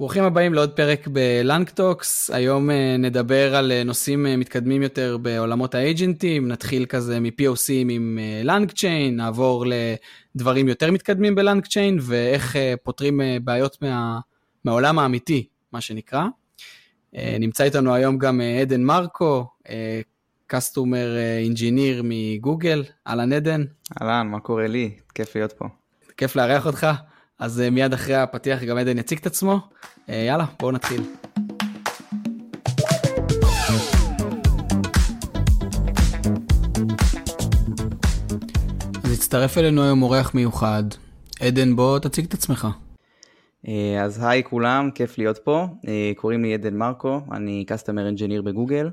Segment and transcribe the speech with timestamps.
[0.00, 5.74] ברוכים הבאים לעוד פרק ב-LangTalks, היום אה, נדבר על אה, נושאים אה, מתקדמים יותר בעולמות
[5.74, 9.64] ה-agentים, נתחיל כזה מ-POC עם LangChain, נעבור
[10.34, 14.20] לדברים יותר מתקדמים ב-LangChain ואיך פותרים בעיות מה,
[14.64, 16.24] מהעולם האמיתי, מה שנקרא.
[17.12, 19.46] נמצא איתנו היום גם עדן מרקו,
[20.46, 23.64] customer engineer מגוגל, אהלן עדן.
[24.02, 24.90] אהלן, מה קורה לי?
[25.14, 25.64] כיף להיות פה.
[26.16, 26.86] כיף לארח אותך.
[27.40, 29.60] אז אה, מיד אחרי הפתיח גם עדן יציג את עצמו.
[30.08, 31.02] אה, יאללה, בואו נתחיל.
[39.04, 40.82] אז הצטרף אלינו היום אורח מיוחד.
[41.40, 42.68] עדן, בוא תציג את עצמך.
[43.68, 45.66] אה, אז היי כולם, כיף להיות פה.
[46.16, 48.90] קוראים לי עדן מרקו, אני Customer Engineer בגוגל.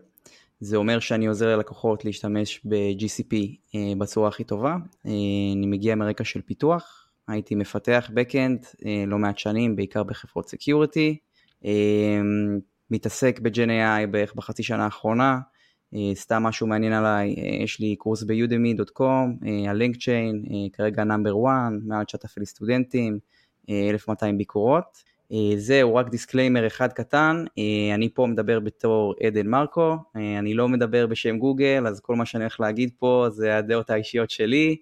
[0.60, 3.36] זה אומר שאני עוזר ללקוחות להשתמש ב-GCP
[3.98, 4.76] בצורה הכי טובה.
[5.06, 11.18] אני מגיע מרקע של פיתוח, הייתי מפתח Backend אה, לא מעט שנים, בעיקר בחברות security.
[11.66, 11.72] אה,
[12.92, 15.40] מתעסק ב-Gen AI בערך בחצי שנה האחרונה.
[15.96, 22.04] אה, סתם משהו מעניין עליי, יש לי קורס ב-Udemy על LangChain, כרגע number 1, מעל
[22.06, 23.20] 9,000 סטודנטים,
[23.70, 25.08] 1,200 ביקורות.
[25.58, 27.46] זהו, רק disclaimer אחד קטן,
[27.96, 32.44] אני פה מדבר בתור עדן מרקו, אני לא מדבר בשם גוגל, אז כל מה שאני
[32.44, 34.76] הולך להגיד פה זה הדעות האישיות שלי.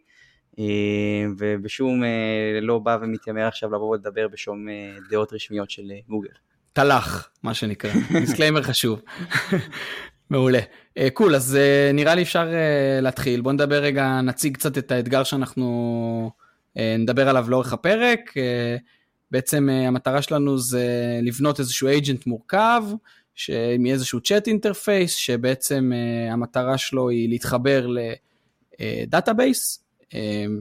[0.60, 6.30] אה, ובשום אה, לא בא ומתיימר עכשיו לבוא ולדבר בשום אה, דעות רשמיות של גוגל.
[6.74, 9.02] תלך, מה שנקרא, disclaimer חשוב.
[10.30, 10.60] מעולה.
[11.14, 11.58] cool, uh, אז
[11.94, 12.50] נראה לי אפשר
[13.02, 13.42] להתחיל.
[13.42, 16.32] בוא נדבר רגע, נציג קצת את האתגר שאנחנו
[16.76, 18.34] נדבר עליו לאורך הפרק.
[19.32, 20.88] בעצם המטרה שלנו זה
[21.22, 22.84] לבנות איזשהו agent מורכב,
[23.76, 25.92] עם איזשהו chat interface, שבעצם
[26.32, 27.88] המטרה שלו היא להתחבר
[28.80, 29.85] ל-database,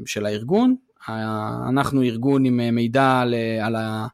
[0.07, 0.77] של הארגון.
[1.69, 4.07] אנחנו ארגון עם אה, מידע על, על, ה,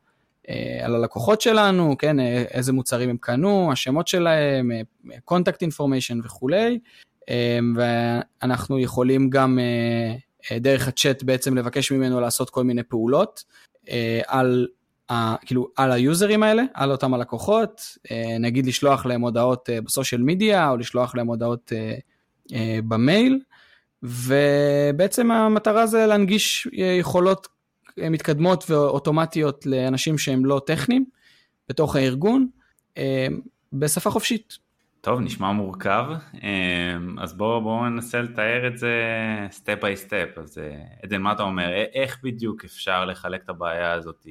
[0.48, 4.70] אה, על הלקוחות שלנו, כן, אה, איזה מוצרים הם קנו, השמות שלהם,
[5.30, 6.78] contact information וכולי,
[7.28, 9.58] אמ, ואנחנו יכולים גם
[10.52, 13.44] דרך הצ'אט בעצם לבקש ממנו לעשות כל מיני פעולות
[14.26, 14.66] על,
[15.46, 17.82] כאילו, על ה-userים האלה, על אותם הלקוחות,
[18.40, 21.72] נגיד לשלוח להם הודעות בסושיאל מדיה או לשלוח להם הודעות
[22.88, 23.40] במייל.
[24.02, 27.48] ובעצם המטרה זה להנגיש יכולות
[27.96, 31.04] מתקדמות ואוטומטיות לאנשים שהם לא טכניים
[31.68, 32.48] בתוך הארגון
[32.98, 33.26] אה,
[33.72, 34.58] בשפה חופשית.
[35.00, 36.04] טוב, נשמע מורכב,
[36.42, 38.94] אה, אז בואו בוא ננסה לתאר את זה
[39.50, 40.28] step by step.
[40.36, 41.68] אז אה, עדן, מה אתה אומר?
[41.94, 44.26] איך בדיוק אפשר לחלק את הבעיה הזאת?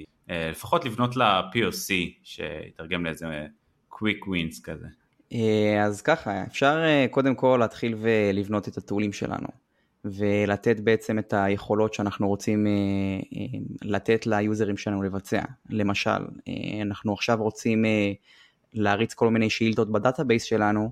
[0.51, 1.93] לפחות לבנות לה POC,
[2.23, 3.45] שיתרגם לאיזה
[3.91, 4.87] quick wins כזה.
[5.33, 9.47] אה, אז ככה, אפשר אה, קודם כל להתחיל ולבנות את ה-toolים שלנו,
[10.05, 12.71] ולתת בעצם את היכולות שאנחנו רוצים אה,
[13.81, 15.41] לתת ל-userים שלנו לבצע.
[15.69, 16.25] למשל,
[16.81, 17.85] אנחנו עכשיו רוצים
[18.73, 20.91] להריץ כל מיני שאילתות ב-database שלנו,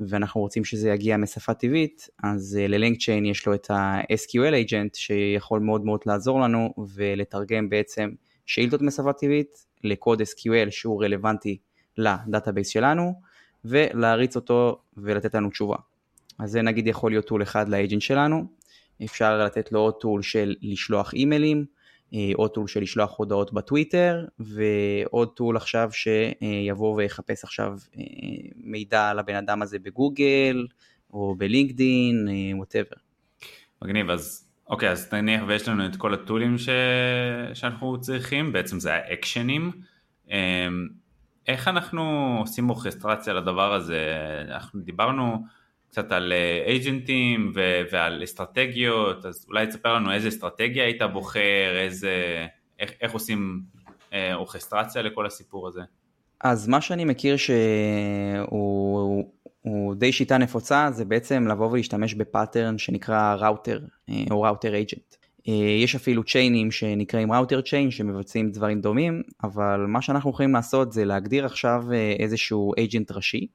[0.00, 5.84] ואנחנו רוצים שזה יגיע משפה טבעית, אז ל-LangChain יש לו את ה-SQL agent שיכול מאוד
[5.84, 8.10] מאוד לעזור לנו ולתרגם בעצם
[8.46, 11.58] שאילתות משפה טבעית לקוד SQL שהוא רלוונטי
[11.98, 13.14] ל-database שלנו,
[13.64, 15.76] ולהריץ אותו ולתת לנו תשובה.
[16.38, 18.44] אז זה נגיד יכול להיות tool אחד ל-agent שלנו,
[19.04, 21.64] אפשר לתת לו עוד tool של לשלוח אימיילים,
[22.14, 28.02] אה, עוד tool של לשלוח הודעות בטוויטר, ועוד tool עכשיו שיבוא ויחפש עכשיו אה,
[28.56, 30.66] מידע על הבן אדם הזה בגוגל,
[31.12, 32.96] או בלינקדין, whatever.
[33.82, 36.68] מגניב, אז אוקיי, אז נניח ויש לנו את כל הטולים ש...
[37.54, 39.70] שאנחנו צריכים, בעצם זה האקשנים.
[41.48, 44.16] איך אנחנו עושים אורכסטרציה לדבר הזה?
[44.48, 45.44] אנחנו דיברנו
[45.88, 46.32] קצת על
[46.66, 52.46] אייג'נטים ו- ועל אסטרטגיות, אז אולי תספר לנו איזה אסטרטגיה היית בוחר, איזה,
[52.78, 53.62] איך, איך עושים
[54.12, 55.80] אה, אורכסטרציה לכל הסיפור הזה?
[56.40, 59.24] אז מה שאני מכיר שהוא
[59.62, 65.14] הוא די שיטה נפוצה, זה בעצם לבוא ולהשתמש ב-pattern שנקרא ראוטר אה, או router agent.
[65.48, 70.92] אה, יש אפילו chainים שנקראים router chain שמבצעים דברים דומים, אבל מה שאנחנו יכולים לעשות
[70.92, 73.46] זה להגדיר עכשיו אה, איזשהו agent ראשי,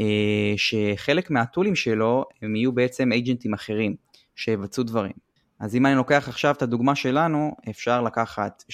[0.00, 3.94] אה, שחלק מה-toolים שלו הם יהיו בעצם agentים אחרים
[4.36, 5.26] שיבצעו דברים.
[5.60, 8.64] אז אם אני לוקח עכשיו את הדוגמה שלנו, אפשר לקחת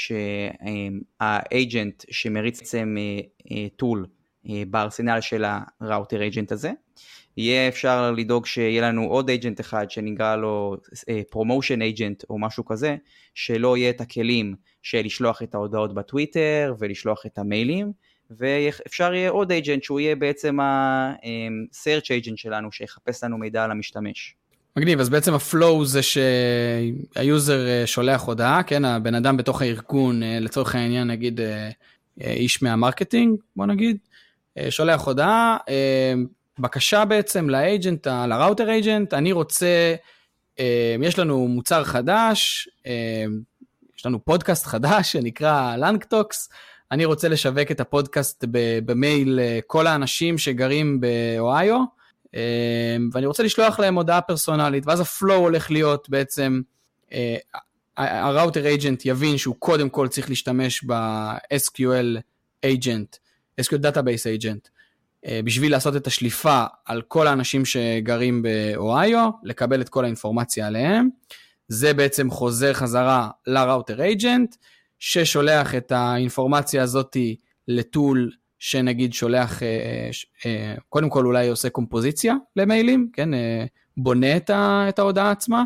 [1.10, 2.96] שה-agent שמריץ בעצם
[3.76, 4.06] tool
[4.70, 5.44] בארסנל של
[5.81, 6.72] ה-router agent הזה,
[7.37, 10.76] יהיה אפשר לדאוג שיהיה לנו עוד agent אחד שנקרא לו
[11.31, 12.96] promotion uh, agent או משהו כזה,
[13.34, 17.93] שלא יהיה את הכלים של לשלוח את ההודעות בטוויטר ולשלוח את המיילים,
[18.31, 24.35] ואפשר יהיה עוד agent שהוא יהיה בעצם ה-search agent שלנו שיחפש לנו מידע על המשתמש.
[24.76, 30.38] מגניב, אז בעצם ה-flow זה שה-user אה, שולח הודעה, כן, הבן אדם בתוך הארגון, אה,
[30.40, 31.70] לצורך העניין נגיד, אה,
[32.20, 33.96] איש מה-marketing, בוא נגיד,
[34.70, 35.56] שולח הודעה,
[36.58, 39.94] בקשה בעצם ל-agent, ל-router agent, אני רוצה,
[41.02, 42.69] יש לנו מוצר חדש,
[43.96, 46.49] יש לנו פודקאסט חדש שנקרא LangTalks,
[46.90, 48.44] אני רוצה לשווק את הפודקאסט
[48.84, 51.84] במייל כל האנשים שגרים באוהיו,
[53.12, 56.60] ואני רוצה לשלוח להם הודעה פרסונלית, ואז ה-flow הולך להיות בעצם,
[57.96, 62.19] הראוטר אג'נט יבין שהוא קודם כל צריך להשתמש ב-SQL
[62.66, 63.19] agent,
[63.60, 64.69] SQL Database agent,
[65.44, 71.08] בשביל לעשות את השליפה על כל האנשים שגרים באוהיו, לקבל את כל האינפורמציה עליהם.
[71.69, 74.56] זה בעצם חוזר חזרה לראוטר אייג'נט,
[74.98, 77.36] ששולח את האינפורמציה הזאתי
[77.69, 80.10] לטול שנגיד שולח, אה,
[80.46, 83.28] אה, קודם כל אולי עושה קומפוזיציה למיילים, כן,
[83.96, 84.36] בונה
[84.88, 85.64] את ההודעה עצמה,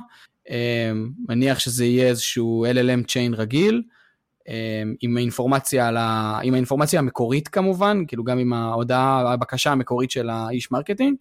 [1.29, 3.83] מניח שזה יהיה איזשהו LLM chain רגיל,
[5.01, 6.39] עם האינפורמציה, על ה...
[6.43, 11.17] עם האינפורמציה המקורית כמובן, כאילו גם עם ההודעה, הבקשה המקורית של האיש marketing,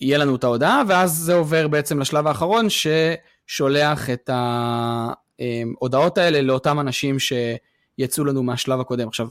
[0.00, 6.80] יהיה לנו את ההודעה, ואז זה עובר בעצם לשלב האחרון, ששולח את ההודעות האלה לאותם
[6.80, 9.08] אנשים שיצאו לנו מהשלב הקודם.
[9.08, 9.28] עכשיו,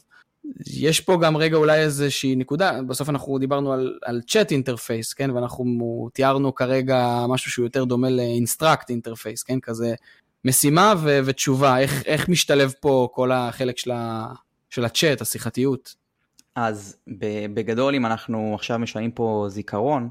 [0.68, 5.31] יש פה גם רגע אולי איזושהי נקודה, בסוף אנחנו דיברנו על, על chat interface, כן,
[5.31, 9.95] ואנחנו תיארנו כרגע משהו שהוא יותר דומה ל-instruct interface, כן, כזה
[10.45, 14.33] משימה ו- ותשובה, איך, איך משתלב פה כל החלק של, ה-
[14.69, 15.95] של הצ'אט, השיחתיות?
[16.55, 16.97] אז
[17.53, 20.09] בגדול אם אנחנו עכשיו משנים פה זיכרון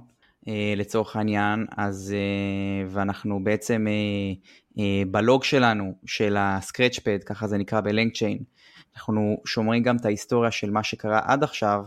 [0.49, 3.87] אה, לצורך העניין, אז אה, ואנחנו בעצם
[4.79, 8.43] אה, בלוג שלנו, של ה-scratchpad, ככה זה נקרא ב-LangChain,
[8.95, 11.83] אנחנו שומרים גם את ההיסטוריה של מה שקרה עד עכשיו,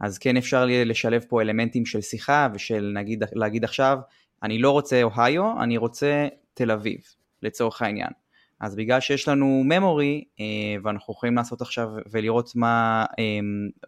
[0.00, 3.98] אז כן אפשר לשלב פה אלמנטים של שיחה ושל נגיד להגיד עכשיו,
[4.42, 7.00] אני לא רוצה אוהיו, אני רוצה תל אביב.
[7.44, 8.10] לצורך העניין.
[8.60, 10.44] אז בגלל שיש לנו memory אה,
[10.82, 13.24] ואנחנו יכולים לעשות עכשיו ולראות מה, אה,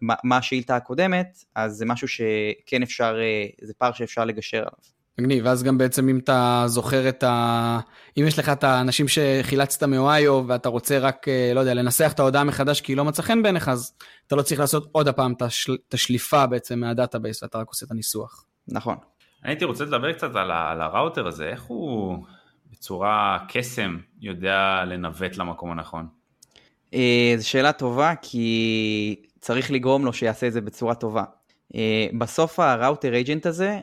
[0.01, 4.97] מה, מה השאילתה הקודמת, אז זה משהו שכן אפשר, אה, זה פער שאפשר לגשר עליו.
[5.19, 7.79] מגניב, ואז גם בעצם אם אתה זוכר את ה...
[8.17, 11.25] אם יש לך את האנשים שחילצת מאוהיו ואתה רוצה רק,
[11.55, 13.93] לא יודע, לנסח את ההודעה מחדש כי היא לא מצא חן בעיניך, אז
[14.27, 15.33] אתה לא צריך לעשות עוד הפעם
[15.87, 18.45] את השליפה בעצם מה-database ואתה רק עושה את הניסוח.
[18.67, 18.95] נכון.
[19.43, 22.17] אני הייתי רוצה לדבר קצת על, על ה-router הזה, איך הוא...
[22.77, 26.07] בצורה קסם יודע לנווט למקום הנכון?
[26.93, 31.23] אה, זו שאלה טובה כי צריך לגרום לו שיעשה את זה בצורה טובה.
[31.75, 33.79] אה, בסוף ה-router agent הזה,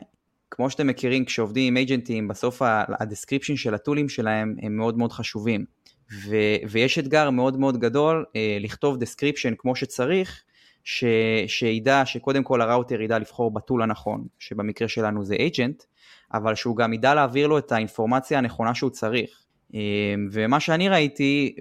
[0.51, 2.61] כמו שאתם מכירים כשעובדים עם agentים, בסוף
[2.99, 5.65] ה-description של ה-toolים שלהם הם מאוד מאוד חשובים.
[6.25, 10.43] ו- ויש אתגר מאוד מאוד גדול אה, לכתוב description כמו שצריך,
[10.83, 11.03] ש-
[11.47, 15.83] שידע שקודם כל הראוטר ידע לבחור בטול הנכון, שבמקרה שלנו זה אייג'נט,
[16.33, 19.45] אבל שהוא גם ידע להעביר לו את האינפורמציה הנכונה שהוא צריך.
[19.73, 21.55] אמ, ומה שאני ראיתי,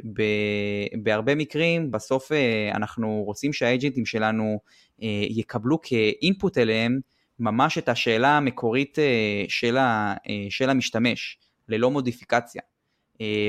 [1.02, 4.60] בהרבה מקרים, בסוף אה, אנחנו רוצים שהאג'נטים שלנו
[5.02, 7.00] אה, יקבלו כאינפוט אליהם
[7.38, 9.44] ממש את השאלה המקורית אה,
[10.50, 11.38] של המשתמש,
[11.68, 12.62] ללא מודיפיקציה.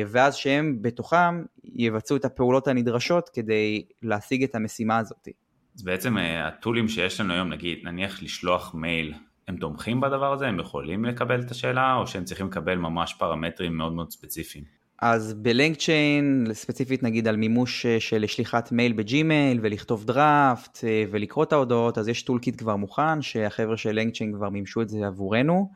[0.08, 5.28] ואז שהם בתוכם יבצעו את הפעולות הנדרשות כדי להשיג את המשימה הזאת.
[5.76, 9.14] אז בעצם ה tool־ים שיש לנו היום, נגיד, נניח לשלוח מייל
[9.48, 10.48] הם תומכים בדבר הזה?
[10.48, 14.64] הם יכולים לקבל את השאלה, או שהם צריכים לקבל ממש פרמטרים מאוד מאוד ספציפיים?
[15.02, 20.84] אז ב LangChain, ספציפית נגיד על מימוש אה, של שליחת מייל ב Gmail ולכתוב דראפט
[20.84, 24.90] אה, ולקרוא את ההודעות, אז יש toolkit כבר מוכן, שהחבר'ה של LangChain כבר מימשו את
[24.90, 25.72] זה עבורנו.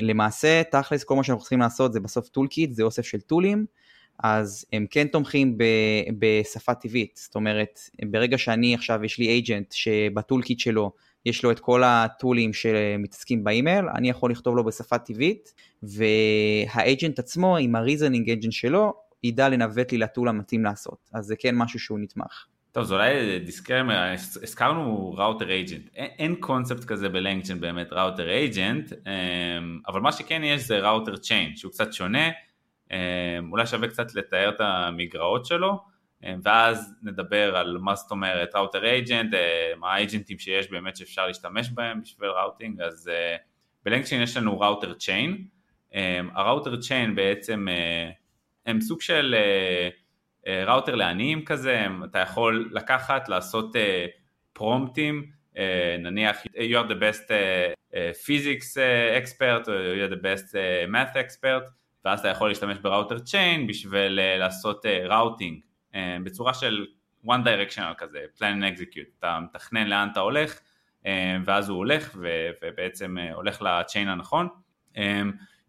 [0.00, 3.66] ולמעשה, אה, תכלס, כל מה שאנחנו צריכים לעשות זה בסוף toolkit, זה אוסף של tool־ים.
[4.22, 5.64] אז הם כן תומכים ב,
[6.18, 10.92] בשפה טבעית, זאת אומרת, ברגע שאני עכשיו, יש לי agent שב toolkit שלו
[11.26, 16.21] יש לו את כל ה tool־ים שמתעסקים באימייל, אני יכול לכתוב לו בשפה טבעית, וה
[16.21, 21.24] agent עצמו עם ה reasoning agent שלו, ידע לנווט לי ל tool המתאים לעשות, אז
[21.24, 22.46] זה כן משהו שהוא נתמך.
[22.72, 24.12] טוב, אז אולי disclaimer,
[24.42, 30.44] הזכרנו router agent, אין קונספט כזה ב LangChain באמת router agent, אמ, אבל מה שכן
[30.44, 32.28] יש זה router chain, שהוא קצת שונה,
[32.92, 32.96] אמ,
[33.50, 35.97] אולי שווה קצת לתאר את המגרעות שלו.
[36.24, 39.34] אה, ואז נדבר על מה זאת אומרת router agent,
[39.76, 43.36] מה ה agent־ים שיש באמת שאפשר להשתמש בהם בשביל routing, אז אה,
[43.84, 45.44] ב LangChain יש לנו router chain,
[46.34, 48.10] ה router chain בעצם אה,
[48.66, 49.34] הם סוג של
[50.66, 53.76] ראוטר לעניים כזה, אתה יכול לקחת, לעשות
[54.52, 55.30] prompt־ים,
[55.98, 57.30] נניח you are the best
[58.26, 58.76] physics
[59.22, 60.52] expert, או you are the best
[60.92, 61.70] math expert,
[62.04, 65.60] ואז אתה יכול להשתמש בראוטר צ'יין בשביל לעשות ראוטינג.
[65.98, 66.86] אה, בצורה של
[67.26, 70.60] one directional כזה, plan and execute, אתה מתכנן לאן אתה הולך
[71.06, 72.18] אה, ואז הוא הולך
[72.62, 74.48] ובעצם אה, הולך לצ'יין הנכון.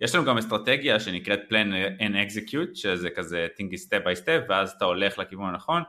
[0.01, 4.71] יש לנו גם אסטרטגיה שנקראת plan and execute, שזה כזה thinking step by step ואז
[4.71, 5.83] אתה הולך לכיוון הנכון.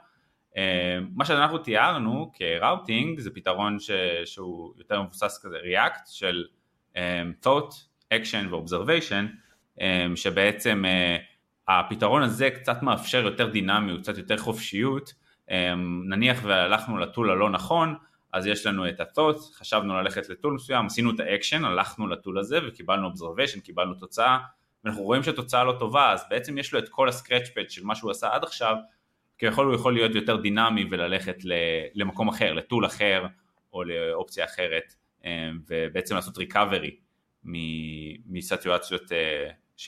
[1.14, 3.90] מה שאנחנו תיארנו כראוטינג זה פתרון ש,
[4.25, 6.44] שהוא יותר מבוסס כזה React של
[7.44, 7.75] thought,
[8.14, 9.82] action ו-observation
[10.16, 10.85] שבעצם
[11.70, 15.14] הפתרון הזה קצת מאפשר יותר דינמיות, קצת יותר חופשיות.
[16.08, 17.94] נניח והלכנו לטול הלא נכון
[18.32, 22.58] אז יש לנו את ה-thought, חשבנו ללכת לטול מסוים, עשינו את ה-action, הלכנו לטול הזה
[22.68, 24.38] וקיבלנו observation, קיבלנו תוצאה.
[24.84, 28.10] ואנחנו רואים שהתוצאה לא טובה אז בעצם יש לו את כל pad של מה שהוא
[28.10, 28.76] עשה עד עכשיו.
[29.38, 31.36] כביכול הוא יכול להיות יותר דינמי וללכת
[31.94, 33.26] למקום אחר, לטול אחר
[33.72, 36.96] או לאופציה אחרת אה, ובעצם לעשות ריקאברי
[38.26, 39.12] מסיטואציות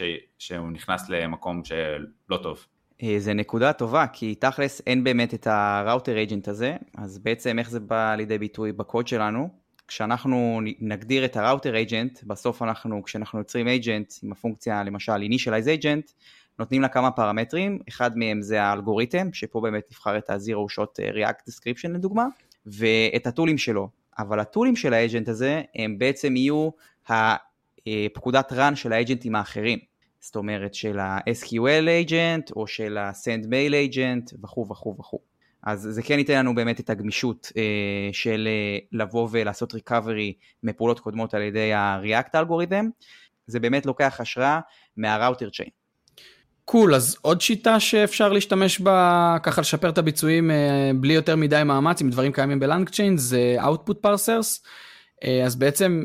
[0.01, 2.67] אה, שהוא נכנס למקום שלא טוב.
[3.03, 7.71] אה, זה נקודה טובה, כי תכלס אין באמת את הראוטר אייג'נט הזה, אז בעצם איך
[7.71, 9.49] זה בא לידי ביטוי בקוד שלנו?
[9.89, 16.13] כשאנחנו נגדיר את הראוטר אייג'נט, בסוף אנחנו, כשאנחנו יוצרים אייג'נט עם הפונקציה למשל initialize agent,
[16.59, 21.11] נותנים לה כמה פרמטרים, אחד מהם זה האלגוריתם, שפה באמת נבחר את ה-Zero Shot אה,
[21.11, 22.27] React Description לדוגמה,
[22.67, 23.89] ואת הטולים שלו.
[24.19, 26.71] אבל הטולים של האג'נט הזה הם בעצם יהיו
[27.87, 29.79] הפקודת run של האג'נטים האחרים.
[30.21, 35.19] זאת אומרת של ה-SQL agent או של ה-Send Mail agent וכו' וכו' וכו'.
[35.63, 37.63] אז זה כן ייתן לנו באמת את הגמישות אה,
[38.13, 42.87] של אה, לבוא ולעשות recovery מפעולות קודמות על ידי ה-React אלגוריתם.
[43.47, 44.61] זה באמת לוקח השראה
[44.97, 45.71] מה-Router Chain.
[46.65, 51.37] קול, cool, אז עוד שיטה שאפשר להשתמש בה, ככה לשפר את הביצועים אה, בלי יותר
[51.37, 54.67] מדי מאמץ, עם דברים קיימים בלנגצ'יין, זה Output Parsers.
[55.25, 56.03] אה, אז בעצם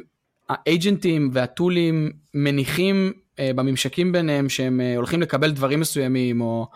[0.49, 6.67] האג'נטים והטולים מניחים אה, בממשקים ביניהם שהם הולכים לקבל דברים מסוימים, או,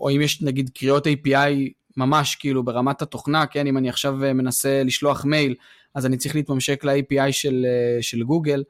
[0.00, 4.82] או אם יש נגיד קריאות API ממש כאילו ברמת התוכנה, כן, אם אני עכשיו מנסה
[4.84, 5.54] לשלוח מייל,
[5.94, 7.66] אז אני צריך להתממשק ל-API של,
[8.00, 8.62] של גוגל.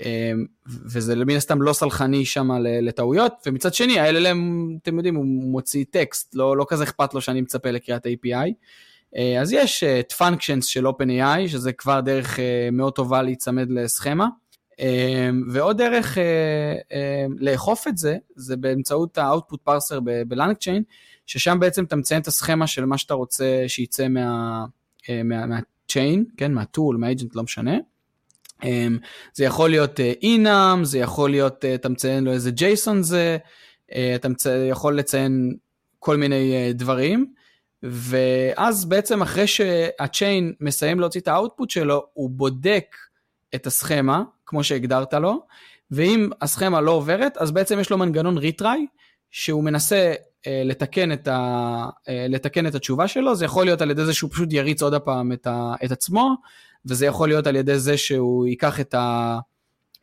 [0.00, 4.38] אמ, וזה מן הסתם לא סלחני שם לטעויות, ומצד שני ה-LLM,
[4.82, 8.50] אתם יודעים, הוא מוציא טקסט, לא, לא כזה אכפת לו שאני מצפה לקריאת API.
[9.16, 14.26] אה, אז יש את functions של OpenAI, שזה כבר דרך אה, מאוד טובה להיצמד לסכמה.
[15.52, 20.82] ועוד דרך אה, לאכוף את זה, זה באמצעות ה-output parser ב-Langchain,
[21.26, 24.64] ששם בעצם אתה מציין את הסכמה של מה שאתה רוצה שייצא מה,
[25.24, 27.76] מה, מה-chain, כן, מה-tool, מה-agent, לא משנה.
[29.34, 33.36] זה יכול להיות אינאם, זה יכול להיות, אה, אתה מציין לו איזה ג'ייסון זה,
[33.92, 34.28] אה, אתה
[34.70, 35.56] יכול לציין
[35.98, 37.32] כל מיני אה, דברים,
[37.90, 42.96] ואז בעצם אחרי שהצ'יין מסיים להוציא את האוטפוט שלו, הוא בודק
[43.54, 45.46] את הסכמה, כמו שהגדרת לו,
[45.90, 48.86] ואם הסכמה לא עוברת, אז בעצם יש לו מנגנון ריטריי,
[49.30, 50.14] שהוא מנסה
[50.46, 54.52] לתקן את, ה, לתקן את התשובה שלו, זה יכול להיות על ידי זה שהוא פשוט
[54.52, 56.34] יריץ עוד הפעם את, ה, את עצמו,
[56.86, 59.38] וזה יכול להיות על ידי זה שהוא ייקח את ה...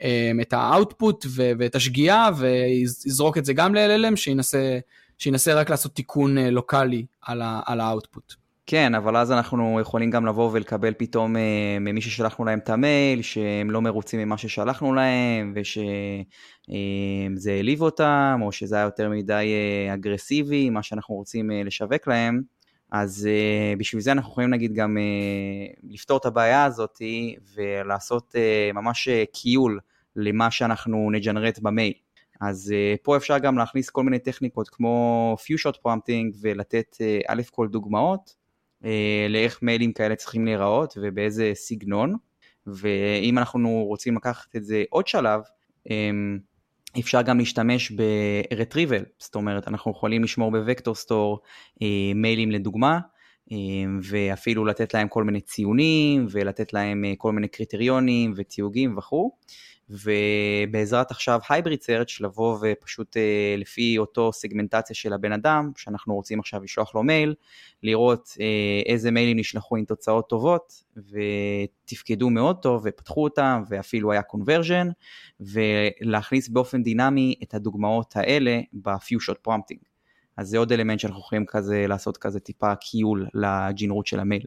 [0.02, 4.80] אמ, את ה output ואת השגיאה ויזרוק את זה גם ל-LLM שינסה,
[5.18, 7.06] שינסה רק לעשות תיקון אה, לוקאלי
[7.66, 8.34] על ה output.
[8.66, 13.22] כן, אבל אז אנחנו יכולים גם לבוא ולקבל פתאום אה, ממי ששלחנו להם את המייל,
[13.22, 15.82] שהם לא מרוצים ממה ששלחנו להם, ושזה
[17.50, 19.54] אה, העליב אותם, או שזה היה יותר מדי
[19.94, 22.42] אגרסיבי, מה שאנחנו רוצים לשווק להם.
[22.94, 27.02] אז אה, בשביל זה אנחנו יכולים נגיד גם אה, לפתור את הבעיה הזאת
[27.56, 29.80] ולעשות אה, ממש QA
[30.16, 31.94] למה שאנחנו נג'נרט במייל.
[32.48, 37.68] אז אה, פה אפשר גם להכניס כל מיני טכניקות כמו few-shot prompting ולתת אה, כל
[37.68, 38.36] דוגמאות
[38.84, 38.88] אה,
[39.30, 42.16] לאיך מיילים כאלה צריכים להיראות ובאיזה סגנון,
[42.68, 45.42] ואם אנחנו רוצים לקחת את זה עוד שלב,
[45.88, 45.92] um,
[47.00, 51.40] אפשר גם להשתמש ב-retrieval, זאת אומרת אנחנו יכולים לשמור בווקטור סטור
[51.82, 53.00] אה, מיילים לדוגמה,
[54.04, 59.32] ואפילו לתת להם כל מיני ציונים, ולתת להם אה, כל מיני קריטריונים ותיוגים וכו'.
[59.90, 66.40] ובעזרת עכשיו הייבריד סרצ' לבוא ופשוט אה, לפי אותו סגמנטציה של הבן אדם, שאנחנו רוצים
[66.40, 67.36] עכשיו לשלוח לו מייל,
[67.84, 74.22] לראות אה, איזה מיילים נשלחו עם תוצאות טובות ותפקדו מאוד טוב ופתחו אותם ואפילו היה
[74.22, 74.88] conversion,
[75.40, 79.93] ולהכניס באופן דינמי את הדוגמאות האלה ב few-shot prompting.
[80.38, 84.44] אז זה עוד אלמנט שאנחנו יכולים כזה לעשות כזה טיפה QA לג'ינרוט של המייל.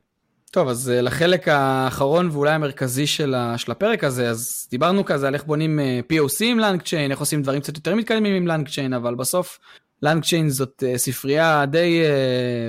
[0.51, 3.35] טוב, אז אה, לחלק האחרון ואולי המרכזי של,
[3.69, 7.61] הפרק הזה, אז דיברנו כזה על איך בונים אה, POC עם LangChain, איך עושים דברים
[7.61, 9.59] קצת יותר מתקדמים עם LangChain, אבל בסוף
[10.03, 12.03] LangChain זאת אה, ספרייה די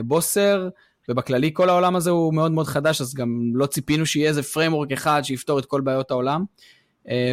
[0.03, 0.69] בוסר,
[1.09, 4.93] ובכללי כל העולם הזה הוא מאוד מאוד חדש, אז גם לא ציפינו שיהיה איזה framework
[4.93, 6.43] אחד שיפתור את כל בעיות העולם.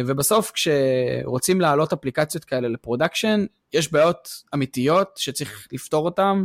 [0.05, 6.43] ובסוף כשרוצים להעלות אפליקציות כאלה ל production, יש בעיות אמיתיות שצריך לפתור אותן,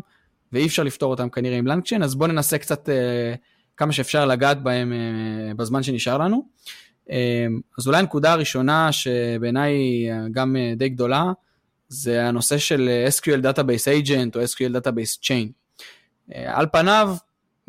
[0.53, 2.89] ואי אפשר לפתור אותן כנראה עם LangChain, אז בואו ננסה קצת
[3.81, 6.47] כמה שאפשר לגעת בהם אה, בזמן שנשאר לנו.
[7.11, 7.47] אה,
[7.79, 9.77] אז אולי הנקודה הראשונה שבעיניי
[10.33, 11.25] גם אה, די גדולה,
[11.89, 15.53] זה הנושא של SQL Database Agent או SQL Database Chain.
[16.45, 17.17] על פניו,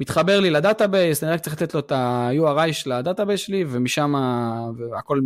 [0.02, 3.66] מתחבר לי ל database, אני רק צריך לתת לו את ה-URI של ה database שלי,
[3.68, 4.16] ומשם
[4.98, 5.20] הכל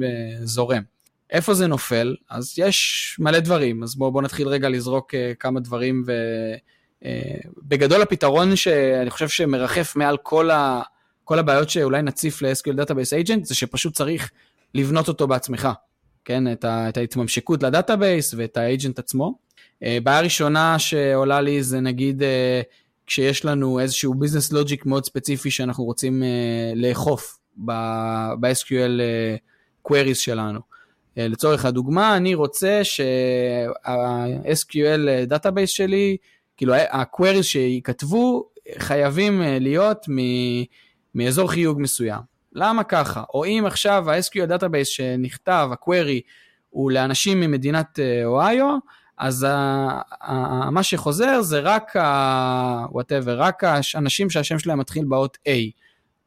[0.44, 0.82] זורם.
[1.30, 2.16] איפה זה נופל?
[2.30, 6.04] אז יש מלא דברים, אז בואו בוא נתחיל רגע לזרוק אה, כמה דברים,
[7.02, 10.82] ובגדול אה, הפתרון שאני חושב שמרחף מעל כל, ה,
[11.24, 14.32] כל הבעיות שאולי נציף ל-SQL Database Agent, זה שפשוט צריך
[14.74, 15.70] לבנות אותו בעצמך,
[16.26, 16.52] כן?
[16.52, 19.38] את, ה, את ההתממשקות ל database ואת ה agent עצמו.
[19.84, 22.24] אה, בעיה ראשונה שעולה לי זה נגיד
[23.08, 26.26] כשיש לנו איזשהו business logic מאוד ספציפי שאנחנו רוצים אה,
[26.76, 30.60] לאכוף ב- SQL אה, queries שלנו.
[31.18, 33.88] אה, לצורך הדוגמה, אני רוצה שה-SQL
[35.28, 36.18] דאטאבייס שלי,
[36.58, 40.06] כאילו ה-queries שייכתבו חייבים אה, להיות
[41.16, 42.22] מאזור חיוג מסוים.
[42.54, 43.24] למה ככה?
[43.34, 46.22] או אם עכשיו ה-SQL database שנכתב, ה-query,
[46.70, 48.78] הוא לאנשים ממדינת אה, אוהיו,
[49.18, 52.86] אז ה, ה, מה שחוזר זה רק ה...
[52.86, 55.52] whatever, רק האנשים שהשם שלהם מתחיל באות A.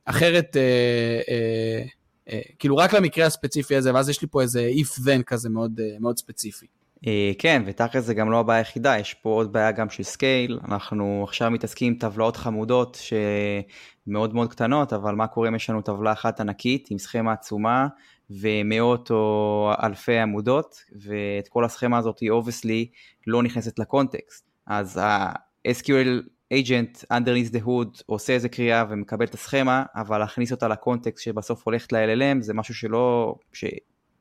[0.04, 1.84] אחרת, אה, אה,
[2.32, 5.80] אה, כאילו רק למקרה הספציפי הזה, ואז יש לי פה איזה if then כזה מאוד,
[5.80, 6.66] אה, מאוד ספציפי.
[7.06, 10.58] אה, כן, ותכל'ס זה גם לא הבעיה היחידה, יש פה עוד בעיה גם של scale,
[10.68, 12.98] אנחנו עכשיו מתעסקים עם טבלאות חמודות
[14.06, 17.88] שמאוד מאוד קטנות, אבל מה קורה אם יש לנו טבלה אחת ענקית עם סכמה עצומה
[18.30, 22.88] ומאות או אלפי עמודות, ואת כל הסכמה הזאת היא obviously
[23.26, 24.48] לא נכנסת ל context.
[24.66, 26.22] אז ה-SQL
[26.54, 31.24] agent underneath the hood עושה איזה קריאה ומקבל את הסכמה, אבל להכניס אותה ל context
[31.24, 33.64] שבסוף הולכת ל-LLM זה משהו שלא, ש,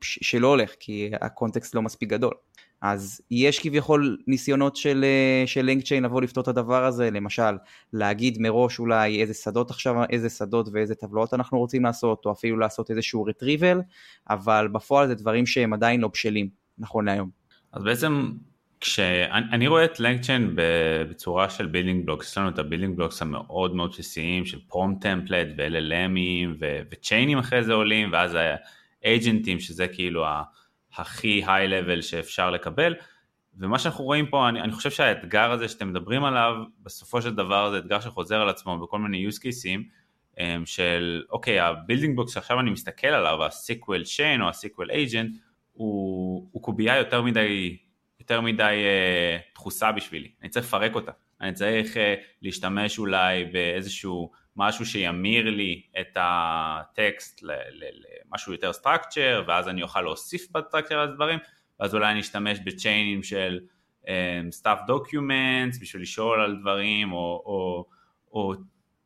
[0.00, 2.34] ש, שלא הולך, כי ה context לא מספיק גדול.
[2.82, 5.04] אז יש כביכול ניסיונות של,
[5.46, 7.56] של LangChain לבוא לפתור את הדבר הזה, למשל
[7.92, 12.58] להגיד מראש אולי איזה שדות עכשיו, איזה שדות ואיזה טבלאות אנחנו רוצים לעשות, או אפילו
[12.58, 13.78] לעשות איזשהו retrieval,
[14.30, 17.30] אבל בפועל זה דברים שהם עדיין לא בשלים, נכון להיום.
[17.72, 18.32] אז בעצם
[18.80, 20.52] כשאני רואה את LangChain
[21.10, 24.98] בצורה של building blocks, יש לנו את ה building blocks המאוד מאוד בסיסיים של prompt
[25.00, 28.36] template ו-LLMים ו chain־ים אחרי זה עולים ואז
[29.04, 30.24] ה agent־ים שזה כאילו
[30.96, 32.94] הכי high level שאפשר לקבל.
[33.58, 37.70] ומה שאנחנו רואים פה, אני, אני חושב שהאתגר הזה שאתם מדברים עליו, בסופו של דבר
[37.70, 39.98] זה אתגר שחוזר על עצמו בכל מיני use cases
[40.38, 45.36] אמ, של אוקיי, ה-building blocks שעכשיו אני מסתכל עליו, ה-SQL chain או ה-SQL agent,
[45.72, 47.76] הוא, הוא קובייה יותר מדי
[48.20, 51.98] יותר מדי uh, דחוסה בשבילי, אני צריך לפרק אותה, אני צריך uh,
[52.42, 60.50] להשתמש אולי באיזשהו משהו שימיר לי את הטקסט למשהו יותר structured, ואז אני אוכל להוסיף
[60.50, 61.38] ב-structure הזה דברים,
[61.80, 63.60] ואז אולי אני אשתמש בצ'יינים של
[64.02, 64.08] um,
[64.60, 67.84] stuff documents בשביל לשאול על דברים, או, או,
[68.32, 68.54] או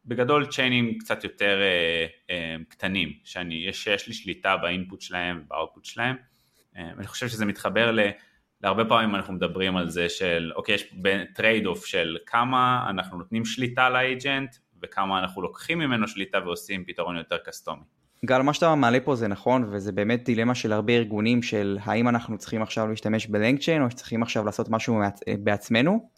[0.04, 5.84] בגדול צ'יינים קצת יותר uh, uh, קטנים, שאני, יש, שיש לי שליטה ב-input שלהם וב-output
[5.84, 6.16] שלהם,
[6.74, 8.00] uh, אני חושב שזה מתחבר ל...
[8.62, 10.94] להרבה פעמים אנחנו מדברים על זה של, אוקיי, יש
[11.34, 17.16] trade off של כמה אנחנו נותנים שליטה ל-agent וכמה אנחנו לוקחים ממנו שליטה ועושים פתרון
[17.16, 17.82] יותר קסטומי.
[18.24, 22.08] גל, מה שאתה מעלה פה זה נכון, וזה באמת דילמה של הרבה ארגונים של האם
[22.08, 25.00] אנחנו צריכים עכשיו להשתמש ב-LangChain או שצריכים עכשיו לעשות משהו
[25.38, 26.08] בעצמנו.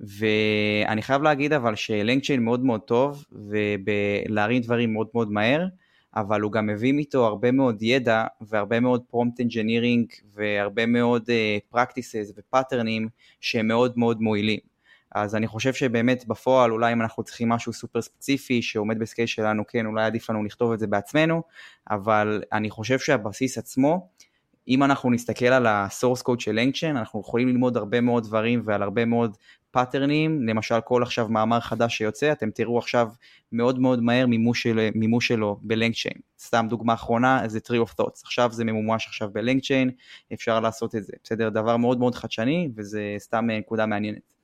[0.00, 5.66] ואני חייב להגיד אבל ש-LangChain מאוד מאוד טוב, ובלהרים דברים מאוד מאוד מהר,
[6.16, 11.76] אבל הוא גם מביא איתו הרבה מאוד ידע והרבה מאוד prompt engineering והרבה מאוד uh,
[11.76, 13.08] practices ופאטרנים
[13.40, 14.69] שהם מאוד מאוד מועילים.
[15.14, 19.66] אז אני חושב שבאמת בפועל אולי אם אנחנו צריכים משהו סופר ספציפי שעומד ב-scale שלנו,
[19.68, 21.42] כן אולי עדיף לנו לכתוב את זה בעצמנו,
[21.90, 24.08] אבל אני חושב שהבסיס עצמו,
[24.68, 28.82] אם אנחנו נסתכל על ה-source code של LangChain, אנחנו יכולים ללמוד הרבה מאוד דברים ועל
[28.82, 29.36] הרבה מאוד
[29.70, 33.08] פאטרנים, למשל כל עכשיו מאמר חדש שיוצא, אתם תראו עכשיו
[33.52, 36.16] מאוד מאוד מהר מימוש, של, מימוש שלו ב-LangChain.
[36.38, 39.90] סתם דוגמה אחרונה, זה tree of thoughts, עכשיו זה ממומש עכשיו ב-LangChain,
[40.32, 41.48] אפשר לעשות את זה, בסדר?
[41.48, 44.39] דבר מאוד מאוד חדשני, וזה סתם נקודה מעניינת.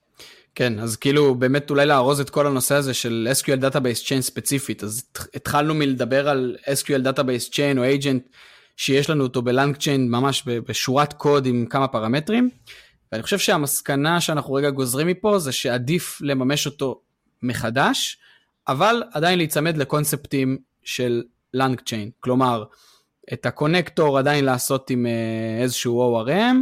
[0.55, 4.85] כן, אז כאילו באמת אולי לארוז את כל הנושא הזה של SQL Database Chain ספציפית,
[4.85, 5.03] אז
[5.35, 8.37] התחלנו מלדבר על SQL Database Chain או agent
[8.77, 12.51] שיש לנו אותו בלנקצ'יין ממש בשורת קוד עם כמה פרמטרים.
[13.13, 17.01] ואני חושב שהמסקנה שאנחנו רגע גוזרים מפה זה שעדיף לממש אותו
[17.43, 18.19] מחדש,
[18.69, 21.23] אבל עדיין להיצמד לקונספטים של
[21.55, 22.11] לנג צ'יין.
[22.21, 22.65] כלומר,
[23.33, 26.57] את הקונקטור עדיין לעשות עם אה, איזשהו ORM,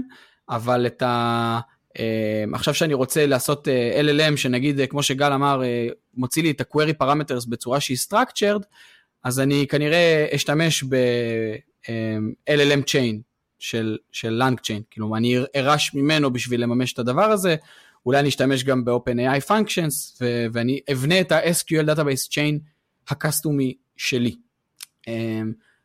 [0.50, 1.60] אבל את ה...
[1.98, 5.62] אה, עכשיו שאני רוצה לעשות אה, LLM, שנגיד, כמו שגל אמר,
[6.14, 8.62] מוציא לי את ה-query parameters בצורה שהיא structured,
[9.24, 16.62] אז אני כנראה אשתמש ב-LLM chain, של, של לנג צ'יין, כאילו אני ארש ממנו בשביל
[16.62, 17.56] לממש את הדבר הזה,
[18.06, 22.58] אולי אני אשתמש גם ב-OpenAI functions ו- ואני אבנה את ה-SQL Database Chain
[23.08, 24.36] הקסטומי שלי.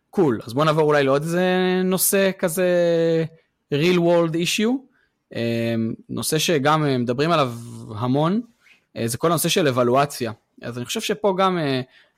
[0.09, 0.45] קול, um, cool.
[0.45, 1.45] אז בואו נעבור אולי לעוד איזה
[1.83, 2.65] נושא כזה
[3.73, 4.88] real world issue,
[6.09, 7.53] נושא שגם מדברים עליו
[7.95, 8.41] המון,
[9.05, 10.31] זה כל הנושא של אבלואציה.
[10.61, 11.59] אז אני חושב שפה גם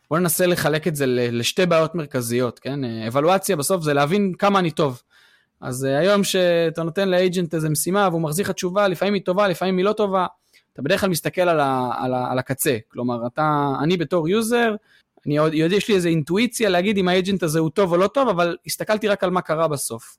[0.10, 2.80] בואו ננסה לחלק את זה לשתי בעיות מרכזיות, כן?
[3.08, 5.02] אבלואציה בסוף זה להבין כמה אני טוב.
[5.62, 9.78] אז היום שאתה נותן ל-agent איזה משימה והוא מחזיר לך תשובה, לפעמים היא טובה, לפעמים
[9.78, 10.26] היא לא טובה,
[10.74, 12.78] אתה בדרך כלל מסתכל על, ה, על, ה, על הקצה.
[12.88, 14.76] כלומר, אתה, אני בתור user,
[15.26, 18.30] אני יודע, יש לי איזו אינטואיציה להגיד אם ה-agent הזה הוא טוב או לא טוב,
[18.30, 20.18] אבל הסתכלתי רק על מה קרה בסוף.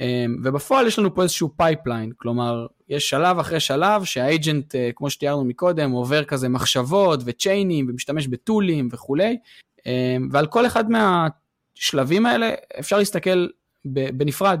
[0.00, 5.10] אמ, ובפועל יש לנו פה איזשהו pipeline, כלומר, יש שלב אחרי שלב שה-agent, אה, כמו
[5.10, 9.36] שתיארנו מקודם, עובר כזה מחשבות וצ'יינים ומשתמש בטולים וכולי,
[9.86, 13.46] אמ, ועל כל אחד מהשלבים האלה אפשר להסתכל
[13.84, 14.60] בנפרד.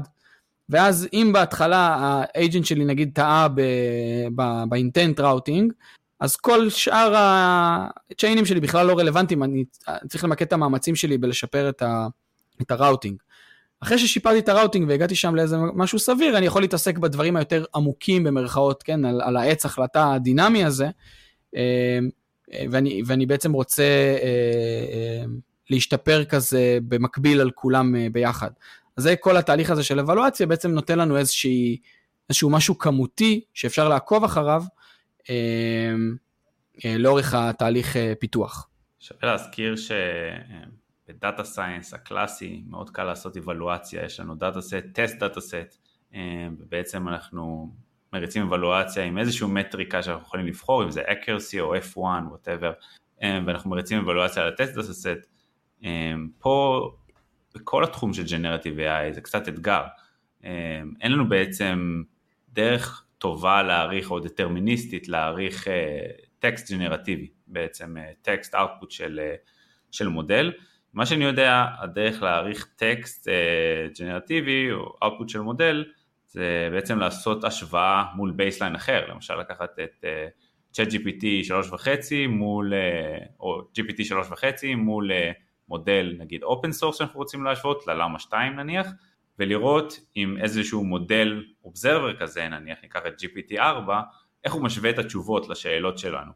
[0.68, 3.48] ואז אם בהתחלה ה-agent שלי נגיד טעה
[4.68, 5.72] ב-intent routing,
[6.20, 9.64] אז כל שאר הצ'יינים שלי בכלל לא רלוונטיים, אני
[10.08, 11.68] צריך למקד את המאמצים שלי בלשפר
[12.62, 13.16] את הראוטינג.
[13.80, 18.24] אחרי ששיפרתי את הראוטינג והגעתי שם לאיזה משהו סביר, אני יכול להתעסק בדברים היותר עמוקים
[18.24, 20.88] במרכאות, כן, על, על העץ החלטה הדינמי הזה,
[21.56, 21.98] אה,
[22.70, 24.28] ואני, ואני בעצם רוצה אה,
[24.92, 25.24] אה,
[25.70, 28.50] להשתפר כזה במקביל על כולם ביחד.
[28.96, 31.76] אז זה כל התהליך הזה של אבלואציה בעצם נותן לנו איזושהי,
[32.28, 34.64] איזשהו משהו כמותי שאפשר לעקוב אחריו
[35.30, 35.94] אה,
[36.84, 38.68] אה, לאורך התהליך אה, פיתוח.
[39.00, 39.74] שווה להזכיר
[41.06, 45.78] שב-data science הקלאסי מאוד קל לעשות אבלואציה, יש לנו data set, test data set,
[46.58, 47.74] ובעצם אנחנו
[48.12, 52.72] מריצים אבלואציה עם איזושהי מטריקה שאנחנו יכולים לבחור, אם זה accuracy או F1, whatever,
[53.22, 55.26] ואנחנו מריצים אבלואציה על ה-test data set.
[56.38, 56.90] פה
[57.54, 59.82] בכל התחום של generative AI זה קצת אתגר.
[61.00, 62.02] אין לנו בעצם
[62.52, 65.66] דרך טובה להעריך או דטרמיניסטית להעריך
[66.38, 69.34] טקסט אה, ג'נרטיבי, בעצם טקסט אה, output של, אה,
[69.90, 70.52] של מודל.
[70.96, 73.28] מה שאני יודע, הדרך להעריך טקסט
[73.98, 75.84] ג'נרטיבי או output של מודל
[76.26, 80.04] זה בעצם לעשות השוואה מול baseline אחר, למשל לקחת את
[80.72, 81.24] ChatGPT
[81.72, 81.86] 3.5
[82.28, 82.72] מול,
[83.40, 84.42] או GPT 3.5
[84.76, 85.10] מול
[85.68, 88.86] מודל נגיד open source שאנחנו רוצים להשוות, ללמה 2 נניח,
[89.38, 93.90] ולראות אם איזשהו מודל observer כזה, נניח ניקח את GPT-4,
[94.44, 96.32] איך הוא משווה את התשובות לשאלות שלנו.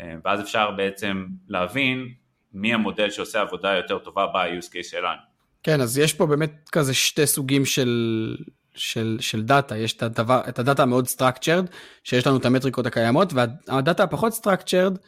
[0.00, 2.14] אה, ואז אפשר בעצם להבין
[2.52, 5.20] מי המודל שעושה עבודה יותר טובה ב-use case שלנו.
[5.62, 8.36] כן, אז יש פה באמת כזה שתי סוגים של,
[8.74, 11.70] של, של דאטה, יש את, הדבר, את הדאטה המאוד structured,
[12.04, 14.98] שיש לנו את המטריקות הקיימות, והדאטה הפחות structured,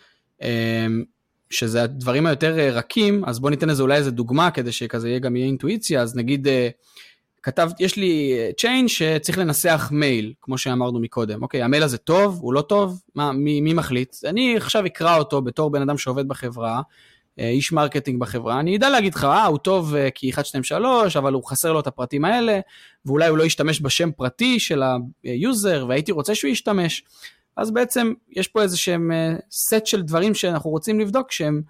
[0.43, 0.87] אה,
[1.51, 5.19] שזה הדברים היותר אה, רכים, אז בוא ניתן לזה אולי איזה דוגמה כדי שכזה יהיה
[5.19, 6.69] גם יהיה אינטואיציה, אז נגיד אה,
[7.43, 12.55] כתב, יש לי chain שצריך לנסח מייל, כמו שאמרנו מקודם, אוקיי, המייל הזה טוב, הוא
[12.55, 14.17] לא טוב, מה, מי, מי מחליט?
[14.25, 16.83] אני עכשיו אקרא אותו בתור בן אדם שעובד בחברה, אה,
[17.39, 21.33] איש marketing בחברה, אני אדע להגיד לך, אה, הוא טוב כי 1, 2, 3, אבל
[21.33, 22.61] הוא חסר לו את הפרטים האלה,
[23.07, 24.83] ואולי הוא לא ישתמש בשם פרטי של
[25.25, 27.05] ה-user, והייתי רוצה שהוא ישתמש.
[27.57, 29.11] אז בעצם יש פה איזה שהם
[29.51, 31.63] סט אה, של דברים שאנחנו רוצים לבדוק שהם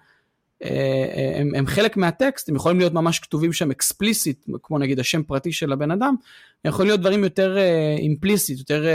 [0.63, 4.99] אה, אה, הם, הם חלק מהטקסט, הם יכולים להיות ממש כתובים שם explicit, כמו נגיד
[4.99, 6.15] השם פרטי של הבן אדם,
[6.65, 7.57] הם יכולים להיות דברים יותר
[7.97, 8.85] implicit, יותר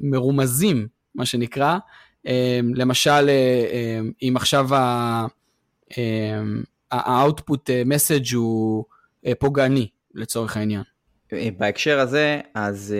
[0.00, 1.78] מרומזים, מה שנקרא.
[2.74, 3.30] למשל,
[4.22, 4.74] אם עכשיו
[6.90, 8.84] ה-output message הוא
[9.38, 10.82] פוגעני, לצורך העניין.
[11.58, 12.94] בהקשר הזה, אז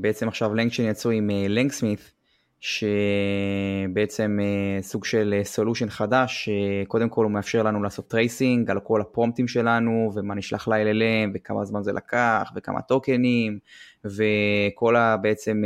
[0.00, 2.12] בעצם עכשיו LangChain יצאו עם LangSmith,
[2.60, 4.38] שבעצם
[4.80, 10.12] סוג של solution חדש, שקודם כל הוא מאפשר לנו לעשות tracing על כל הפרומפטים שלנו,
[10.14, 13.58] ומה נשלח ל-LLM, וכמה זמן זה לקח, וכמה טוקנים,
[14.04, 15.16] וכל ה...
[15.16, 15.62] בעצם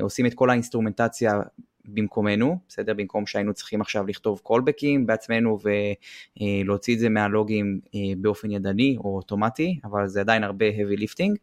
[0.00, 1.40] עושים את כל האינסטרומנטציה
[1.84, 2.94] במקומנו, בסדר?
[2.94, 5.58] במקום שהיינו צריכים עכשיו לכתוב קולבקים בעצמנו
[6.40, 11.36] ולהוציא את זה מהלוגים אה, באופן ידני או אוטומטי, אבל זה עדיין הרבה heavy lifting.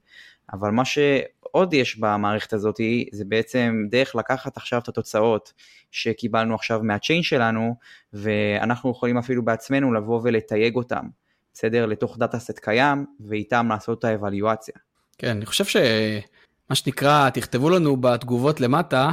[0.54, 2.80] אבל מה שעוד יש במערכת הזאת
[3.12, 5.54] זה בעצם דרך לקחת עכשיו את התוצאות
[5.92, 7.76] שקיבלנו עכשיו מהצ'יין שלנו,
[8.14, 11.06] ואנחנו יכולים אפילו בעצמנו לבוא ולתייג אותם,
[11.54, 11.86] בסדר?
[11.86, 14.76] לתוך דאטה סט קיים, ואיתם לעשות את האבליואציה.
[15.18, 19.10] כן, אני חושב שמה שנקרא, תכתבו לנו בתגובות למטה,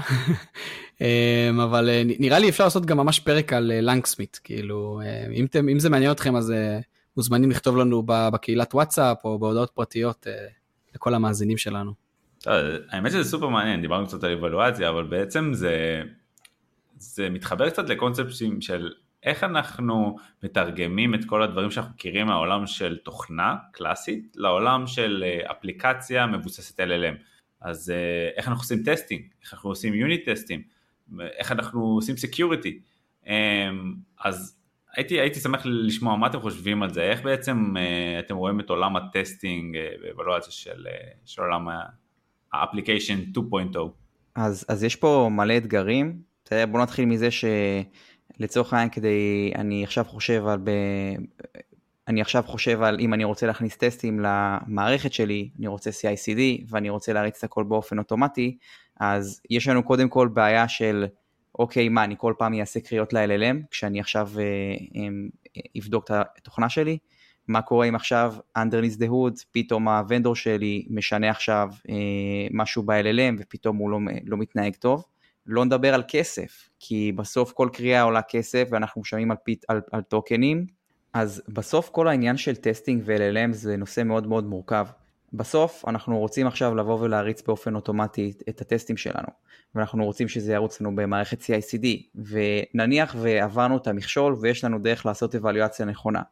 [1.64, 5.44] אבל אה, נראה לי אפשר לעשות גם ממש פרק על אה, לנגסמית, כאילו, אה, אם,
[5.44, 6.52] אתם, אם זה מעניין אתכם אז
[7.16, 10.26] מוזמנים לכתוב לנו בקהילת וואטסאפ או בהודעות פרטיות
[10.94, 11.92] לכל המאזינים שלנו.
[12.90, 16.02] האמת שזה סופר מעניין, דיברנו קצת על אבלואציה, אבל בעצם זה,
[16.98, 22.96] זה מתחבר קצת לקונספטים של איך אנחנו מתרגמים את כל הדברים שאנחנו מכירים מהעולם של
[23.04, 27.16] תוכנה קלאסית לעולם של אפליקציה מבוססת LLM.
[27.60, 27.92] אז
[28.36, 30.62] איך אנחנו עושים testing, איך אנחנו עושים unit טסטים,
[31.38, 32.80] איך אנחנו עושים security.
[33.26, 34.56] אמ, אז
[34.96, 38.70] הייתי, הייתי שמח לשמוע מה אתם חושבים על זה, איך בעצם אה, אתם רואים את
[38.70, 41.68] עולם ה-testing ואבלואציה של, אה, של עולם
[42.52, 43.78] ה-application 2.0.
[44.34, 46.18] אז, אז יש פה מלא אתגרים.
[46.42, 50.70] תראה, בוא נתחיל מזה שלצורך העניין כדי, אני עכשיו חושב על, ב,
[52.08, 56.90] אני עכשיו חושב על אם אני רוצה להכניס טסטים למערכת שלי, אני רוצה CI/CD ואני
[56.90, 58.58] רוצה להריץ את הכל באופן אוטומטי,
[59.00, 61.06] אז יש לנו קודם כל בעיה של,
[61.58, 64.42] אוקיי, מה, אני כל פעם אעשה קריאות ל-LLM כשאני עכשיו אה,
[64.96, 66.98] אה, אבדוק את התוכנה שלי?
[67.48, 71.94] מה קורה אם עכשיו underneath the hood, פתאום הוונדור שלי משנה עכשיו אה,
[72.50, 75.04] משהו ב-LLM ופתאום הוא לא, לא מתנהג טוב.
[75.46, 79.36] לא נדבר על כסף, כי בסוף כל קריאה עולה כסף ואנחנו משלמים על,
[79.68, 80.66] על, על טוקנים,
[81.12, 84.86] אז בסוף כל העניין של testing ו-LLM זה נושא מאוד מאוד מורכב.
[85.32, 89.28] בסוף אנחנו רוצים עכשיו לבוא ולהריץ באופן אוטומטי את הטסטים שלנו,
[89.74, 95.34] ואנחנו רוצים שזה ירוץ לנו במערכת CICD, ונניח ועברנו את המכשול ויש לנו דרך לעשות
[95.34, 96.22] אבלואציה נכונה.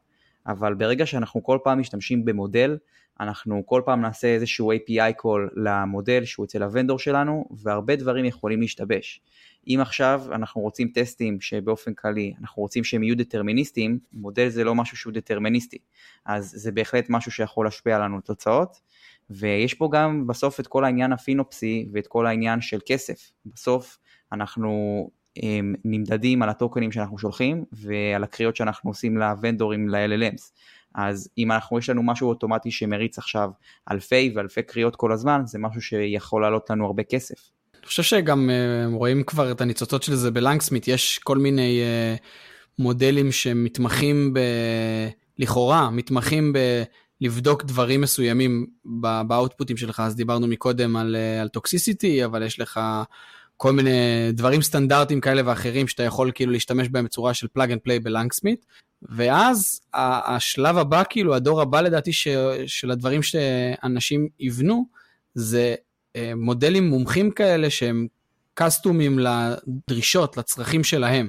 [0.46, 2.76] אבל ברגע שאנחנו כל פעם משתמשים במודל,
[3.20, 8.61] אנחנו כל פעם נעשה איזשהו API call למודל שהוא אצל הוונדור שלנו, והרבה דברים יכולים
[8.61, 9.20] להשתבש.
[9.68, 14.74] אם עכשיו אנחנו רוצים טסטים שבאופן כללי אנחנו רוצים שהם יהיו דטרמיניסטיים, מודל זה לא
[14.74, 15.79] משהו שהוא דטרמיניסטי,
[16.27, 18.81] אז זה בהחלט משהו שיכול להשפיע עלינו תוצאות,
[19.31, 23.33] ויש פה גם בסוף את כל העניין הפינופסי ואת כל העניין של כסף.
[23.46, 23.98] בסוף
[24.33, 30.42] אנחנו הם, נמדדים על הטוקנים שאנחנו שולחים ועל הקריאות שאנחנו עושים לוונדורים ל-LLMs.
[30.94, 33.50] אז אם אנחנו, יש לנו משהו אוטומטי שמריץ עכשיו
[33.90, 37.50] אלפי ואלפי קריאות כל הזמן, זה משהו שיכול לעלות לנו הרבה כסף.
[37.78, 41.80] אני חושב שגם אה, רואים כבר את הניצוצות של זה ב LangSmith, יש כל מיני
[41.81, 42.23] אה,
[42.78, 44.38] מודלים שמתמחים ב...
[45.38, 46.59] לכאורה, מתמחים ב...
[47.20, 48.66] לבדוק דברים מסוימים
[49.26, 52.80] באוטפוטים שלך, אז דיברנו מקודם על, אה, על toxicity, אבל יש לך
[53.57, 53.90] כל מיני
[54.33, 58.07] דברים סטנדרטיים כאלה ואחרים שאתה יכול כאילו להשתמש בהם בצורה של plug and play ב
[58.07, 58.66] LangSmith,
[59.09, 62.29] ואז השלב הבא, כאילו הדור הבא לדעתי ש,
[62.67, 64.87] של הדברים שאנשים יבנו,
[65.35, 65.75] זה
[66.17, 68.07] אה, מודלים מומחים כאלה שהם
[68.55, 71.29] קסטומים לדרישות, לצרכים שלהם.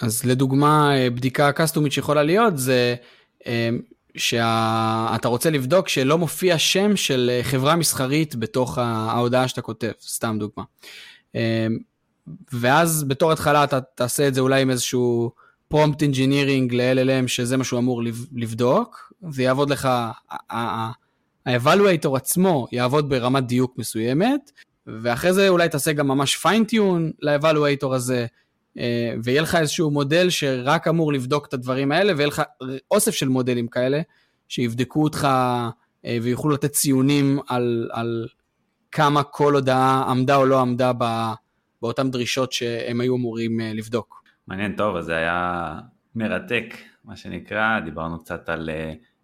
[0.00, 2.94] אז לדוגמה, אה, בדיקה קסטומית שיכולה להיות זה
[3.46, 3.70] אה,
[4.16, 10.64] שאתה רוצה לבדוק שלא מופיע שם של חברה מסחרית בתוך ההודעה שאתה כותב, סתם דוגמה.
[12.52, 15.30] ואז בתור התחלה אתה תעשה את זה אולי עם איזשהו
[15.68, 18.02] prompt engineering ל-LLM שזה מה שהוא אמור
[18.32, 19.88] לבדוק, זה יעבוד לך,
[21.46, 24.52] ה evaluator עצמו יעבוד ברמת דיוק מסוימת,
[24.86, 28.26] ואחרי זה אולי תעשה גם ממש fine-tune ל evaluator הזה,
[28.78, 32.42] אה, ויהיה לך איזשהו מודל שרק אמור לבדוק את הדברים האלה, ויהיה לך
[32.90, 34.00] אוסף של מודלים כאלה,
[34.48, 35.28] שיבדקו אותך
[36.04, 38.26] אה, ויוכלו לתת ציונים על, על
[38.92, 40.92] כמה כל הודעה עמדה או לא עמדה
[41.82, 44.25] באותן דרישות שהם היו אמורים אה, לבדוק.
[44.48, 45.78] מעניין, טוב, אז זה היה
[46.14, 48.70] מרתק, מה שנקרא, דיברנו קצת על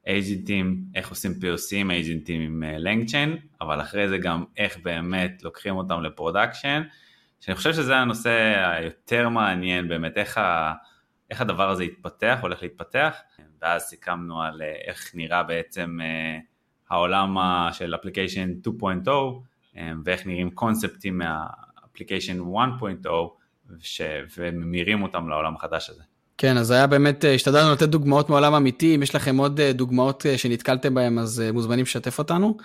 [0.06, 1.32] אייג'נטים, איך עושים
[1.76, 6.82] עם אייג'נטים עם LangChain, אבל אחרי זה גם איך באמת לוקחים אותם ל production,
[7.40, 10.72] שאני חושב שזה הנושא היותר מעניין באמת, איך, ה,
[11.30, 13.16] איך הדבר הזה יתפתח, הולך להתפתח,
[13.62, 16.38] ואז סיכמנו על אה, איך נראה בעצם אה,
[16.90, 17.36] העולם
[17.72, 18.50] של application
[19.06, 19.10] 2.0,
[19.76, 23.08] אה, ואיך נראים קונספטים מה application 1.0,
[24.36, 26.02] וממירים אותם לעולם החדש הזה.
[26.38, 29.72] כן, אז היה באמת, אה, השתדלנו לתת דוגמאות מעולם אמיתי, אם יש לכם עוד אה,
[29.72, 32.56] דוגמאות אה, שנתקלתם בהן, אז מוזמנים לשתף אותנו.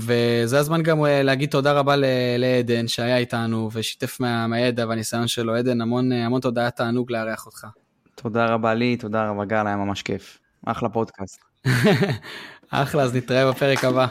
[0.00, 1.94] וזה הזמן גם להגיד תודה רבה
[2.38, 5.54] לעדן שהיה איתנו ושיתף מה, מהידע והניסיון שלו.
[5.54, 7.66] עדן, המון, המון תודה, היה תענוג לארח אותך.
[8.14, 10.38] תודה רבה לי, תודה רבה גל, היה ממש כיף.
[10.66, 11.40] אחלה פודקאסט.
[12.70, 14.06] אחלה, אז נתראה בפרק הבא.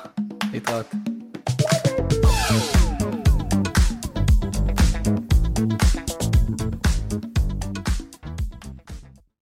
[0.53, 1.16] להתראות.